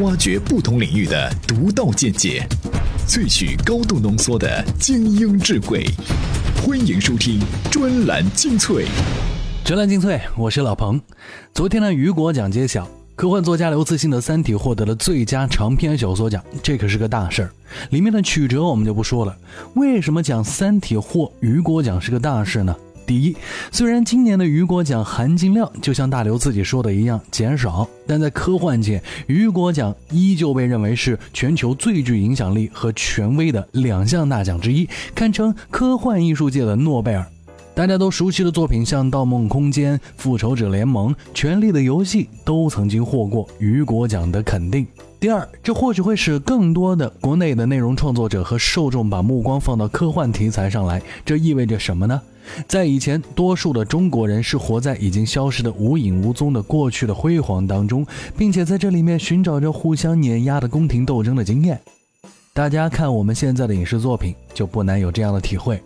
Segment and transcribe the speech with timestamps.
[0.00, 2.46] 挖掘不同领域的独到见解，
[3.08, 5.86] 萃取高度浓缩的精英智慧。
[6.62, 8.84] 欢迎收听专栏精粹。
[9.64, 11.00] 专栏精粹，我是老彭。
[11.54, 17.50] 昨天呢，雨果奖揭晓，科幻作家刘慈欣的《三体》获得了最佳长篇小说奖，这可是个大事儿。
[17.88, 19.34] 里面的曲折我们就不说了，
[19.76, 22.76] 为什么讲《三体》获雨果奖是个大事呢？
[23.06, 23.36] 第一，
[23.70, 37.24] 虽然今年的雨果奖含金量就像大刘自己说的一样减少，但在科幻界，雨果奖依旧被认为是全球最具影响力和权威的两项大奖之一，堪称科幻艺术界的诺贝尔。
[37.74, 44.86] 大家都熟悉的作品，像《盗梦空间》《复仇者联盟》《权力的游戏》，都曾经获过雨果奖的肯定。
[45.20, 51.02] 第二，这或许会使更多的国内的内容创作者和受众把目光放到科幻题材上来。
[51.22, 52.18] 这意味着什么呢？
[52.68, 58.06] 在以前，多数的中国人是活在已经消失的无影无踪的过去的辉煌当中，
[58.36, 61.80] 并且在这里面寻找着互相碾压的宫廷斗争的经验。
[62.52, 65.78] 大家看我们现在的影视作品，就不难有这样的体会。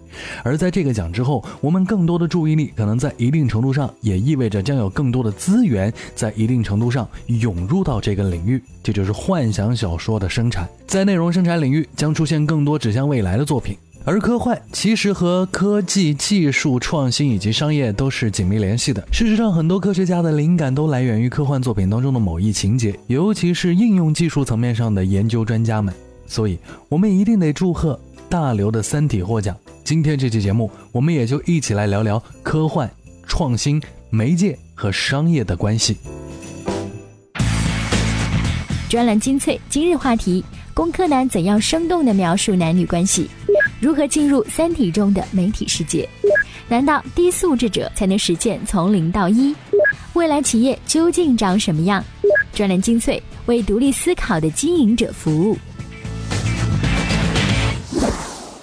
[0.45, 10.69] 而在这个奖之后，我们更多的注意力可能在一定程度上也意味着将有更多的资源在一定程度上涌入到这个领域，这就是幻想小说的生产。
[10.87, 13.77] 在内容生产领域将出现更多指向未来的作品。
[14.03, 19.07] 而科幻其实和科技、技术创新以及商业都是紧密联系的。
[19.13, 25.95] 事实上，很多科学家的灵感都来源于科幻作品当中的某一情节，尤其是应用技术层面上的研究专家们。
[26.27, 29.55] 所以，我们一定得祝贺大刘的《三体》获奖。
[29.85, 32.91] 今天这期节目，我们也就一起来聊聊科幻、
[33.27, 35.99] 创新、媒介和商业的关系。
[38.89, 40.43] 专栏精粹，今日话题：
[40.73, 43.29] 工科男怎样生动地描述男女关系？
[43.81, 46.09] 如何进入《三体》中的媒体世界？
[46.69, 49.55] 难道低素质者才能实现从零到一？
[50.13, 52.03] 未来企业究竟长什么样？
[52.53, 55.57] 专栏精粹为独立思考的经营者服务。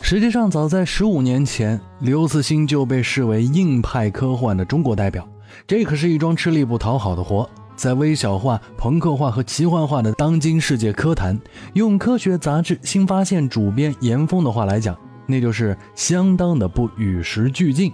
[0.02, 5.28] 实际上，早在十五年前，刘慈欣就被视为硬派科幻的中国代表。
[5.68, 7.50] 这可是一桩吃力不讨好的活。
[7.78, 11.40] 在微小化、朋克化和奇幻化的当今世界科坛，
[11.74, 17.94] 用科学杂志《新发现》主编严峰的话来讲，那就是相当的不与时俱进。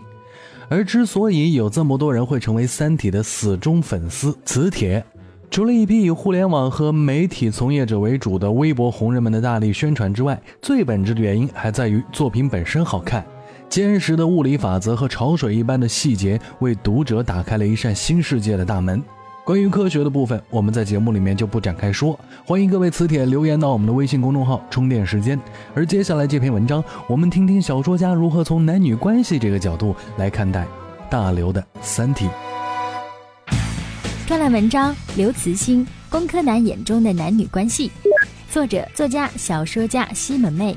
[0.69, 5.05] 而之所以有这么多人会成为《三体》的死忠粉丝，磁铁
[5.51, 13.23] 除了一批以互联网和媒体从业者为主的微博红人们的大力宣传之外，最本质的原因还在于作品本身好看。
[13.69, 19.03] 坚实的物理法则和潮水一般的细节，为读者打开了一扇新世界的大门。
[19.45, 22.17] 关于科学的部分，我们在节目里面就不展开说。
[22.45, 25.37] 欢迎各位磁铁留言到我们的微信公众号“充电时间”。
[25.75, 30.65] 而接下来这篇文章，我们听听小说家如何从男女关系这个角度来看待
[31.09, 32.29] 大刘的《三体》。
[34.25, 37.89] 专栏文章：刘慈欣《工科男眼中的男女关系》，
[38.49, 40.73] 作者、作家、小说家西门妹。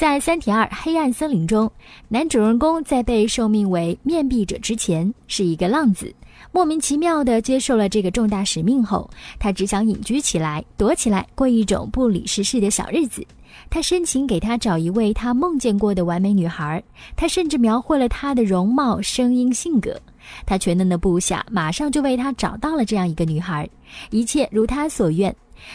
[0.00, 1.70] 在《三体二：黑暗森林》中，
[2.08, 6.10] 男主人公在被受命为面壁者之前是一个浪子，
[6.52, 13.22] 莫名其妙地接受了这个重大使命后，他只想隐居起来，躲起来，过一种不理世事的小日子。
[13.68, 16.82] 他申请给他找一位他梦见过的完美女孩，
[17.14, 20.00] 他甚至描绘了她的容貌、声音、性格。
[20.46, 23.68] 他全能的部下马上就为他找到了这样一个女孩，
[24.08, 25.34] 一切如他所愿。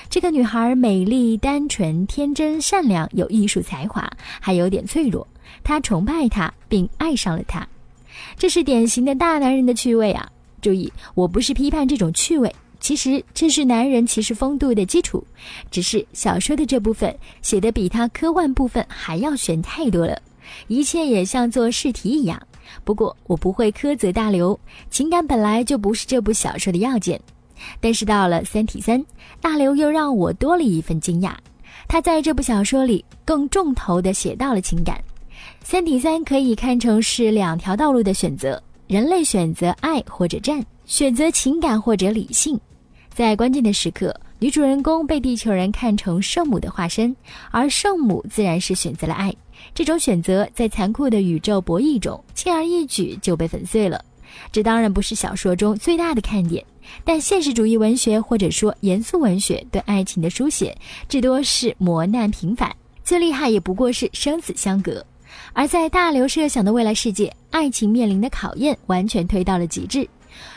[0.09, 4.09] 这个女孩美丽、单纯、天真、善良，有艺术才华，
[4.40, 5.28] 还有点脆弱。
[5.63, 7.68] 他崇拜她，并爱上了她。
[8.38, 10.28] 这是典型的大男人的趣味啊！
[10.62, 15.25] 注意，我不是批判这种趣味，其实这是男人骑士风度的基础。
[15.69, 20.19] 只是小说的这部分写的比他科幻部分还要悬太多了，
[20.67, 22.41] 一切也像做试题一样。
[22.84, 24.59] 不过我不会苛责大刘，
[24.90, 27.22] 情感本来就不是这部小说的要件。
[27.79, 28.99] 但是到了《三体三》，
[29.41, 31.33] 大刘又让我多了一份惊讶。
[31.88, 34.97] 他在这部小说里更重头地写到了情感。
[35.61, 42.59] 《三体三》可以看成是两条道路的选择：人类选择爱或者战，选择情感或者理性。
[43.13, 47.16] 在关键的时刻，女主人公被地球人看成圣母的化身，
[47.51, 49.34] 而圣母自然是选择了爱。
[49.73, 54.03] 这种选择在残酷的宇宙博弈中，轻而易举就被粉碎了。
[54.51, 56.63] 这当然不是小说中最大的看点。
[57.03, 60.76] 但现实主义文学或者说严肃文学对爱情的书写，
[61.08, 62.72] 至多是磨难平凡，
[63.03, 65.05] 最厉害也不过是生死相隔。
[65.53, 70.08] 而在大刘设想的未来世界，爱情面临的考验完全推到了极致。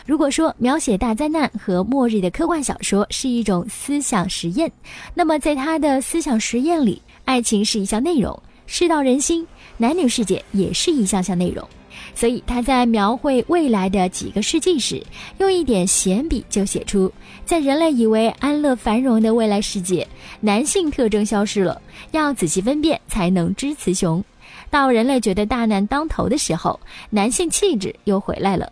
[0.04, 4.70] 如果说描写大灾难和末日的科幻小说是一种思想实验，
[5.14, 9.46] 那么在他的思想实验里，爱情是一项内容，世道人心，
[9.76, 11.69] 男女世界也是一项项内容。
[12.14, 15.02] 所以他在描绘未来的几个世纪时，
[15.38, 17.10] 用一点闲笔就写出：
[17.44, 20.06] 在人类以为安乐繁荣的未来世界，
[20.40, 21.80] 男性特征消失了，
[22.10, 24.22] 要仔细分辨才能知雌雄。
[24.70, 26.78] 到人类觉得大难当头的时候，
[27.10, 28.70] 男性气质又回来了。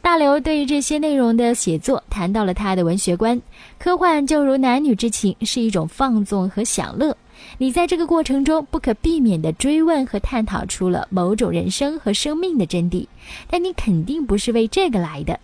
[0.00, 3.40] 大刘对于这些内容的写作谈到了他的文学观：
[3.78, 7.16] 科幻就如男女之情，是一种放纵和享乐。
[7.62, 13.06] 你在这个过程中不可避免地追问和探讨出了某种人生和生命的真谛，
[13.48, 15.38] 但你肯定不是为这个来的。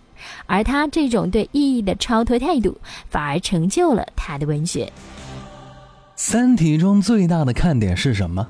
[0.45, 2.77] 而他这种对意义的超脱态度，
[3.09, 4.83] 反而成就了他的文学。
[6.17, 8.45] 《三体》中最大的看点是什么？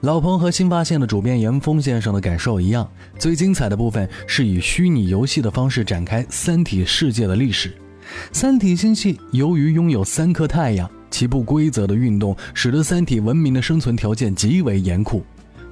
[0.00, 7.72] 老彭和新发现的主编严峰先生的感受一样，最精彩的部分是以虚拟游戏的方式展开《三体》世界的历史。
[8.32, 15.22] 三体星系由于拥有三颗太阳，其不规则的运动使得三体文明的生存条件极为严酷。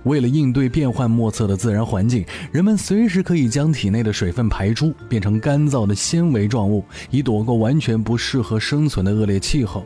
[0.05, 9.83] 为了应对变幻莫测的自然环境，人们随时可以将体内的水分排出，变成干燥的纤维状物，以躲过完全不适合生存的恶劣气候。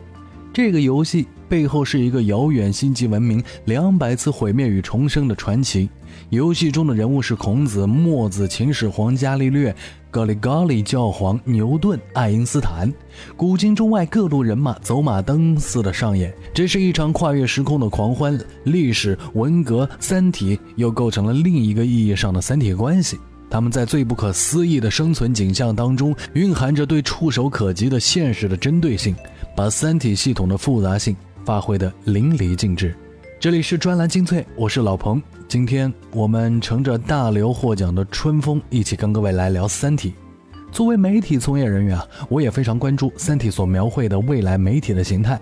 [0.61, 5.89] 这个游戏背后是一个遥远星际文明两百次毁灭与重生的传奇。
[6.31, 9.73] 游戏中的人物是孔子、墨子、秦始皇、伽利略、
[10.11, 12.93] 格里高利教皇、牛顿、爱因斯坦，
[13.37, 16.33] 古今中外各路人马走马灯似的上演。
[16.53, 18.37] 这是一场跨越时空的狂欢。
[18.65, 23.17] 历史、文革、三体又构成了另一个意义上的三体关系。
[23.49, 29.15] 他们在最不可思议的生存景象当中，蕴含着对触手可及的现实的针对性。
[29.55, 31.15] 把三体系统的复杂性
[31.45, 32.95] 发挥得淋漓尽致。
[33.39, 35.21] 这里是专栏精粹，我是老彭。
[35.47, 40.13] 今天我们乘着大刘获奖的春风，一起跟各位来聊三体。
[40.71, 45.39] 作为媒体从业人员啊，我也非常关注三体所描绘的未来媒体的形态。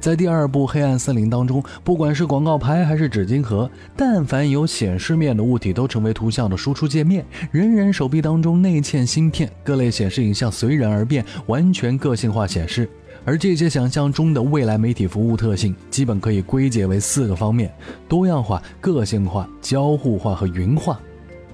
[0.00, 7.26] 在第二部《黑暗森林》当中，不管是广告牌还是纸巾盒，但凡有显示面的物体都成为图像的输出界面。
[7.50, 12.88] 人人手臂当中内嵌芯片，各类显示影像随人而变，完全个性化显示。
[13.24, 17.72] 而这些想象中的未来媒体服务特性，基本可以归结为四个方面：
[18.08, 20.98] 多样化、个性化、交互化和云化。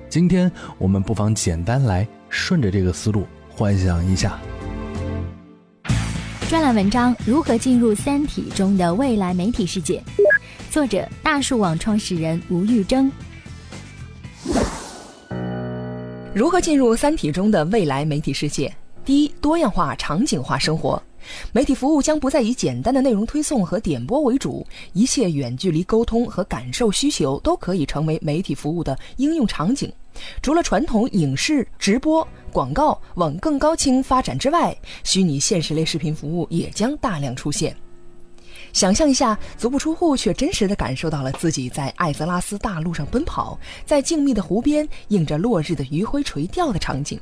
[0.09, 4.39] 今天我们不妨简单来顺着这个思路幻想一下。
[6.49, 10.01] 专栏文章：如何进入《三体》中的未来媒体世界？
[10.71, 13.11] 作者：大树网创始人吴玉征。
[16.33, 18.73] 如何进入《三体》中的未来媒体世界？
[19.05, 21.03] 第一，多样化、场景化生活。
[21.53, 29.93] 媒体服务将不再以简单的内容推送和点播为主，一切远距离沟通和感受需求都可以成为媒体服务的应用场景。
[30.41, 37.77] 除了传统影视、直播、广告往更高清发展之外，虚拟现实类视频服务也将大量出现。
[38.73, 47.19] 想象一下，足不出户却真实地感受到了自己在艾泽拉斯大陆上奔跑，在静谧的湖边映着落日的余晖垂钓的场景。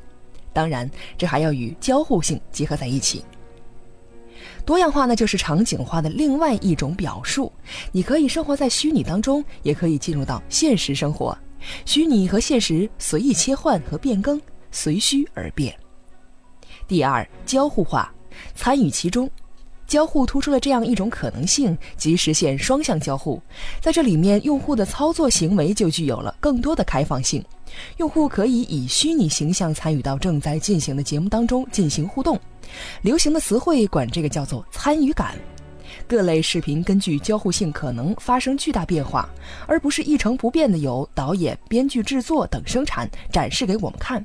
[0.53, 3.25] 当然，这还要与交互性结合在一起。
[4.65, 7.53] 多样化呢，就是场景化的另外一种表述。
[7.93, 11.37] 你可以生活在虚拟当中，也可以进入到现实生活。
[11.85, 14.41] 虚拟和现实随意切换和变更，
[14.71, 15.75] 随需而变。
[16.87, 18.13] 第二，交互化，
[18.55, 19.31] 参与其中。
[19.87, 23.41] 交互突出了这样一种可能性，即实现双向交互。
[23.83, 27.45] 在这里面，用户的操作行为就具有了更多的开放性。
[27.97, 32.39] 用户可以以虚拟形象参与到正在进行的节目当中进行互动。
[33.03, 35.35] 流行的词汇管这个叫做参与感。
[36.09, 39.29] 各类视频根据交互性可能发生巨大变化，
[39.67, 44.25] 而不是一成不变的由导演、编剧、制作等生产展示给我们看。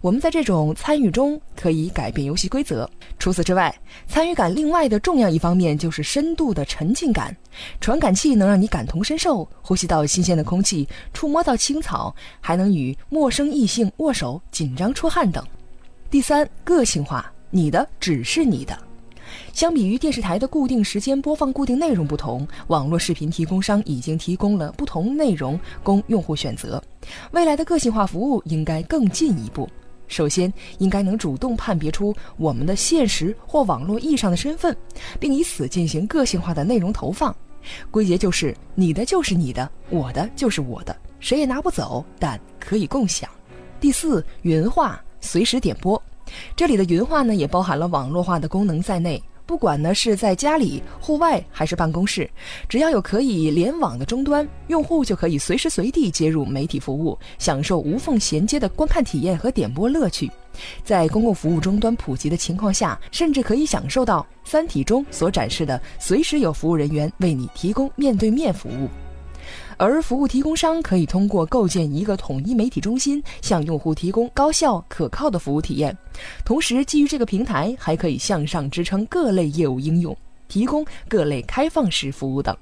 [0.00, 2.88] 我们在这种参与中可以改变游戏规则。
[3.18, 3.74] 除此之外，
[4.06, 7.36] 参与感另外的重要一方面就是深度的沉浸感。
[7.80, 15.44] 传感器能让你感同身受，呼吸到新鲜的空气，触摸到青草，还能与陌生异性握手、紧张出汗等。
[16.10, 18.78] 第三，个性化，你的只是你的。
[19.52, 26.82] 相比于电视台的固定时间播放固定内容不同，网络视频提供商已经提供了不同内容供用户选择。
[27.32, 29.68] 未来的个性化服务应该更进一步，
[30.08, 34.76] 首先应该能主动判别出我们的现实或网络意义上的身份，
[35.18, 37.34] 并以此进行个性化的内容投放。
[37.90, 43.30] 归结就是：你的就是你的，我的就是我的，谁也拿不走，但可以共享。
[43.80, 46.00] 第四，云化，随时点播。
[46.54, 49.22] 这里的云化呢，也包含了网络化的功能在内。
[49.44, 52.30] 不管呢是在家里、户外还是办公室，
[52.68, 60.30] 只要有可以联网的终端，用户就可以随时随地接入媒体服务，享受无缝衔接的观看体验和点播乐趣。
[60.84, 68.88] 在公共服务终端普及的情况下，甚至可以享受到《三体》中所展示的随时有服务人员为你提供面对面服务。
[69.84, 75.96] 而服务提供商可以通过构建一个统一媒体中心，向用户提供高效可靠的服务体验。
[76.44, 82.56] 同时，基于这个平台，还可以向上支撑各类业务应用，提供各类开放式服务等。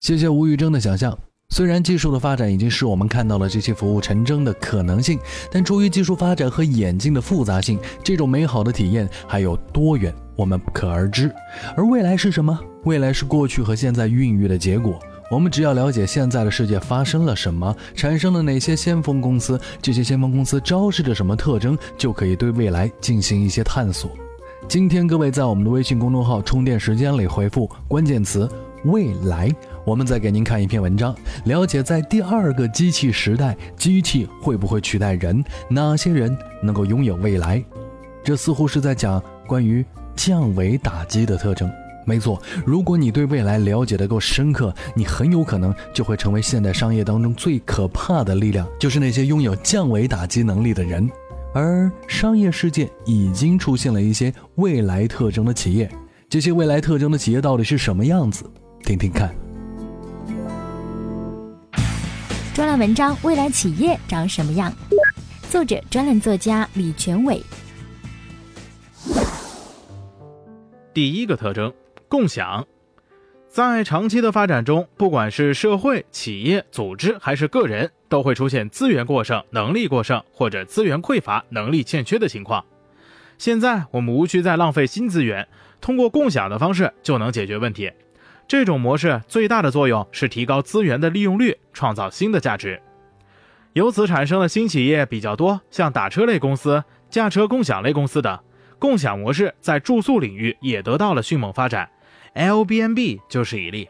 [0.00, 1.16] 谢谢吴宇征的想象。
[1.50, 5.18] 虽然技术的发展已经使我们看到了这些服务成真的可能性，
[5.52, 11.30] 但出于技术发展和眼镜的复杂性，这种美好的体验还有多远，我们不可而知。
[11.76, 12.58] 而未来是什么？
[12.84, 14.98] 未来是过去和现在孕育的结果。
[15.30, 24.10] 我们只要了解现在的世界发生了什么，产生了哪些先锋公司，这些先锋公司昭示着什么特征，就可以对未来进行一些探索。
[24.66, 28.48] 今天各位在我们的微信公众号“充电时间”里回复关键词
[28.84, 29.54] “未来”。
[29.84, 35.44] 我们再给您看一篇文章，了解在第二个机器时代，机器会不会取代人？
[35.68, 37.62] 哪些人能够拥有未来？
[38.24, 39.84] 这似乎是在讲关于
[40.16, 41.70] 降维打击的特征。
[42.08, 51.06] 没错，如果你对未来了解的够深刻，你很有可能就会成为现代商业当中最可怕的力量，就是那些拥有降维打击能力的人。
[51.52, 55.90] 而商业世界已经出现了一些未来特征的企业，
[56.30, 58.50] 这些未来特征的企业到底是什么样子？
[58.84, 59.34] 听听看。
[62.54, 64.72] 专栏文章：未来企业长什么样？
[65.50, 67.42] 作者：专栏作家李全伟。
[70.94, 71.72] 第一个特征：
[72.08, 72.66] 共享。
[73.48, 82.64] 在长期的发展中，不管是社会、企业、组织还是个人，都会出现资源过剩、能力过剩或者资源匮乏、能力欠缺的情况。
[83.38, 85.46] 现在我们无需再浪费新资源，
[85.80, 87.90] 通过共享的方式就能解决问题。
[88.46, 92.80] 这种模式最大的作用是提高资源的利用率，创造新的价值。
[93.74, 98.38] 由此产生的新企业比较多，像打车类公司、驾车共享类公司等。
[98.78, 101.88] 共享模式在住宿领域也得到了迅猛发展
[102.38, 103.88] ，Airbnb 就是一例。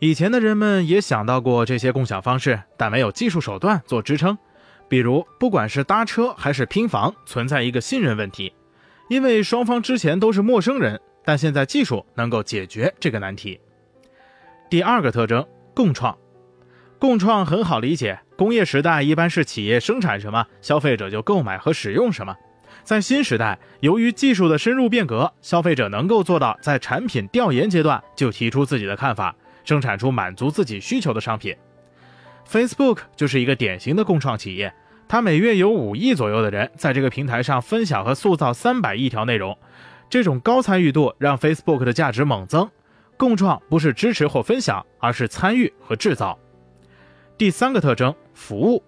[0.00, 4.36] 以前的人们也想到过这些共享方式，但没有技术手段做支撑。
[4.88, 8.52] 比如，不管是搭车还是拼房，存在一个信任问题，
[9.08, 11.00] 因为双方之前都是陌生人。
[11.26, 13.58] 但现在技术能够解决这个难题。
[14.68, 16.16] 第二个特征，共创。
[16.98, 22.36] 共创很好理解，工业时代一般是企业生产什么，消费者就购买和使用什么。
[22.84, 31.56] 在新时代，由于技术的深入变革，消费者能够做到在产品调研阶段就提出自己的看法，生产出满足自己需求的商品。
[32.46, 34.70] Facebook 就是一个典型的共创企业，
[35.08, 39.56] 它每月有五亿左右的人在这个平台上分享和塑造三百亿条内容。
[40.10, 42.70] 这种高参与度让 Facebook 的价值猛增。
[43.16, 46.38] 共创不是支持或分享，而是参与和制造。
[47.38, 48.82] 第三个特征，服务。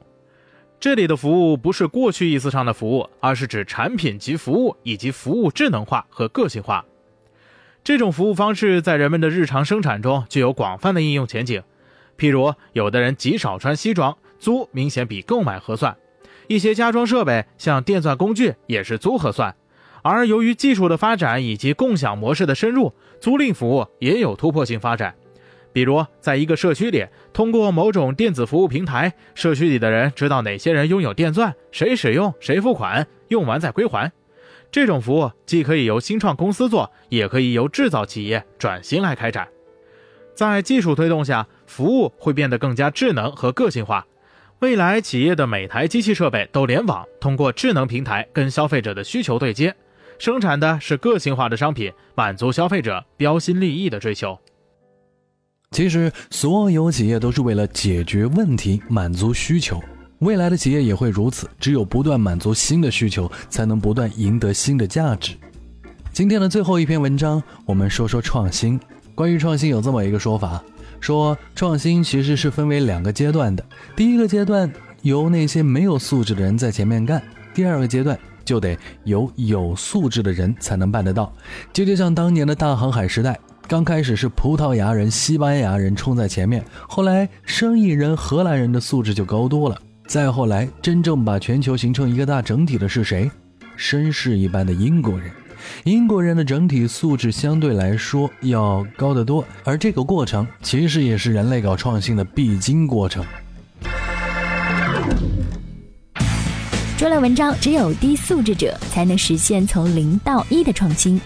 [0.78, 6.84] 这里的服务不是过去意思上的服务，而是指产品及服务以及服务智能化和个性化。
[7.82, 11.62] 这种服务方式在人们的日常生产中具有广泛的应用前景。
[12.18, 15.94] 譬如，有的人极少穿西装，租明显比购买合算；
[16.46, 19.54] 一些家装设备，像电钻工具，也是租合算。
[20.02, 25.14] 而由于技术的发展以及共享模式的深入，租赁服务也有突破性发展。
[25.76, 27.04] 比如，在一个社区里，
[27.34, 34.10] 通过某种电子服务平台，社区里的人知道哪些人拥有电钻，谁使用，谁付款，用完再归还。
[34.72, 39.46] 这种服务既可以由新创公司做，也可以由制造企业转型来开展。
[40.34, 44.06] 在技术推动下，服务会变得更加智能和个性化。
[44.60, 49.76] 未来企业的每台机器设备都联网，通过智能平台跟消费者的需求对接。
[50.18, 54.40] 生产的是个性化的商品，满足消费者标新立异的追求。
[55.72, 59.82] 其实，所有企业都是为了解决问题、满足需求。
[60.20, 65.34] 未来的企业也会如此，只有不断满足新的需求，才能不断赢得新的价值。
[66.12, 68.80] 今天的最后一篇文章，我们说说创新。
[69.14, 70.62] 关于创新，有这么一个说法：
[71.00, 73.62] 说创新其实是分为两个阶段的。
[73.94, 78.18] 第一个阶段由那些没有素质的人在前面干，第二个阶段。
[78.46, 81.34] 就得有有素质的人才能办得到。
[81.72, 83.36] 这就像当年的大航海时代，
[83.68, 89.76] 刚开始是葡萄牙人、西班牙人冲在前面，后来生意人、荷兰人的素质就高多了。
[90.06, 93.28] 再后来，真正把全球形成一个大整体的是谁？
[93.76, 95.28] 绅士一般的英国人。
[95.82, 103.24] 英国人的整体素质相对来说要高得多，而这个过程其实也是人类搞创新的必经过程。
[106.98, 111.20] 专栏文章：只有低素质者才能实现从零到一的创新。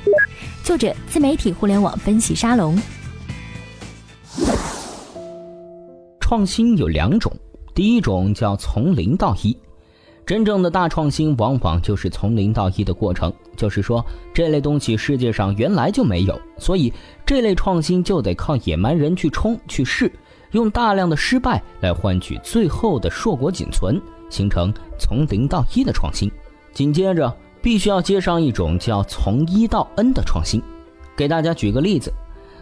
[0.64, 2.76] 作者：自媒体互联网分析沙龙。
[6.18, 7.32] 创新有两种，
[7.72, 9.56] 第一种叫从零到一。
[10.26, 16.92] 真正的大创新往往就是从零到一的过程，就是说这类东西世界上原来就没有，所以
[17.24, 20.10] 这类创新就得靠野蛮人去冲去试。
[20.50, 26.30] 用大量的失败来换取最后的硕果仅存，形成从零到一的创新。
[26.72, 30.62] 紧接着，必须要接上一种叫从一到 N 的创新。
[31.16, 32.10] 给大家举个例子，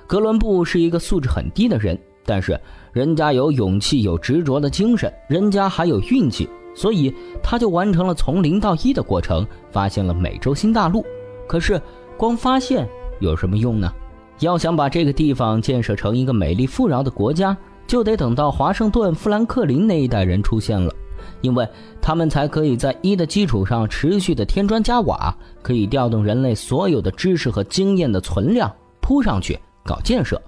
[0.07, 2.59] 哥伦布是一个素质很低的人，但是
[2.93, 11.05] 人家有勇气、有执着的精神，人家还有运气，所以他就完成了从零到一的过程，发现了美洲新大陆。
[11.47, 11.81] 可是，
[12.17, 12.89] 光发现
[13.21, 13.93] 有什么用呢？
[14.41, 17.57] 要想把这个地方建设成一个美丽富饶的国家，
[17.87, 20.95] 就得等到华盛顿、富兰克林那一代人出现了，
[21.41, 21.69] 因为
[22.01, 30.41] 他们才可以在一的基础上持续的添砖加瓦，可以调动人类所有的知识和经验的存量铺上去搞建设。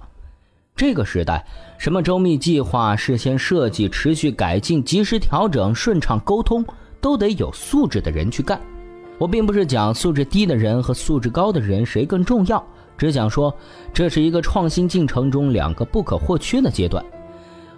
[0.75, 1.45] 这个时代，
[1.77, 6.65] 什么周密计划、事先设计、持续改进、及时调整、顺畅沟通，
[6.99, 8.59] 都得有素质的人去干。
[9.17, 12.63] 我并不是讲素质低的人和素质高的人谁更重要。
[12.97, 13.53] 只想说，
[13.93, 17.03] 这是一个创新进程中两个不可或缺的阶段。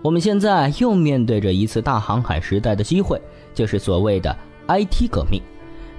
[0.03, 3.19] 我们现在又面对着一次大航海时代的机会，
[3.53, 4.35] 就是所谓的
[4.67, 5.41] IT 革命。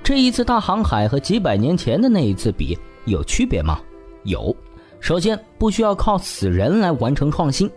[0.02, 3.80] 这一次大航海和几百年前的那一次比，有区别吗？
[4.24, 4.54] 有。
[5.00, 7.70] 首先，不需要靠死人来完成创新，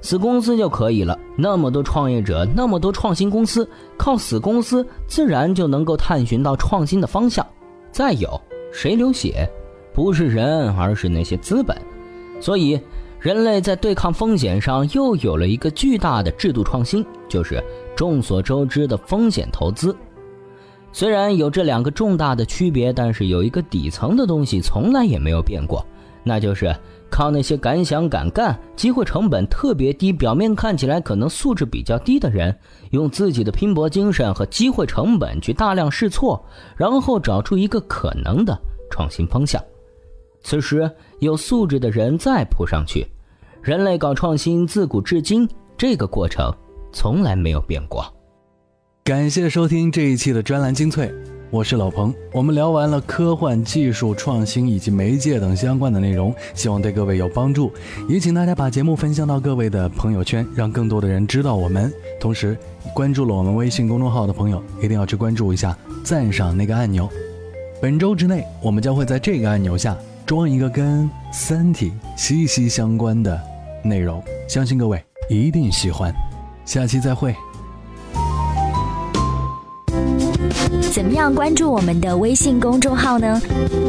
[0.00, 1.18] 死公司就可以了。
[1.36, 7.46] 那么多创业者，那么多创新公司，靠死公司自然就能够探寻到创新的方向。
[7.90, 8.40] 再有，
[8.72, 9.46] 谁流血？
[9.92, 11.76] 不是人，而是那些资本，
[12.40, 12.80] 所以
[13.24, 17.64] 人类在对抗风险上又有了一个巨大的制度创新，就是
[17.96, 19.96] 众所周知的风险投资。
[20.92, 25.82] 虽然有这两个重大的区别，但是有一个底层的东西从来也没有变过，
[26.22, 26.76] 那就是
[27.08, 32.54] 靠那些敢想敢干、机会成本特别低、表面看起来可能素质比较低的人，
[32.90, 36.44] 用自己的拼搏精神和机会成本去大量试错，
[36.76, 38.54] 然后找出一个可能的
[38.90, 39.58] 创新方向。
[40.44, 40.88] 此时
[41.20, 43.06] 有素质的人再扑上去，
[43.62, 46.54] 人类搞创新自古至今这个过程
[46.92, 48.04] 从来没有变过。
[49.02, 51.10] 感谢收听这一期的专栏精粹，
[51.50, 52.14] 我是老彭。
[52.30, 57.72] 我们聊完了科幻、技术创新以及媒介等相关的内容，希望对各位有帮助。
[58.06, 61.90] 也请大家把节目分享到各位的朋友圈，让更多的人知道我们。
[62.20, 62.54] 同时，
[62.94, 67.08] 关注了我们微信公众号的朋友，一定要去关注一下赞赏那个按钮。
[67.80, 69.96] 本周之内，我们将会在这个按钮下。
[70.26, 73.38] 装一个跟《三体》息息相关的
[73.82, 76.12] 内容，相信各位一定喜欢。
[76.64, 77.34] 下期再会。
[80.90, 83.38] 怎么样关注我们的微信公众号呢？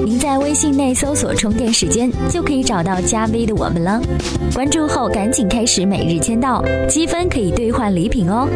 [0.03, 4.01] 您在微信内搜索“充电时间”，就可以找到加 V 的我们了。
[4.53, 8.49] 关注后赶紧开始每日签到，积分可以兑换礼品哦。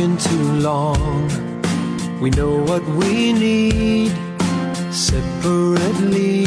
[0.00, 1.28] Talking too long.
[2.20, 4.12] We know what we need
[4.90, 6.46] separately.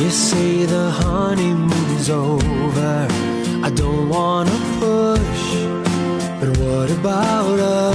[0.00, 3.06] You say the honeymoon's over.
[3.62, 5.44] I don't wanna push,
[6.40, 7.91] but what about us?